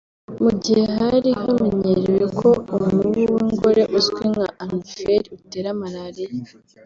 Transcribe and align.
Mu 0.43 0.51
gihe 0.63 0.83
hari 0.97 1.29
hameneyerewe 1.41 2.25
ko 2.39 2.49
umubu 2.73 3.01
w’ingore 3.15 3.81
uzwi 3.97 4.23
nka 4.33 4.47
anophere 4.63 5.25
utera 5.37 5.69
Malariya 5.79 6.33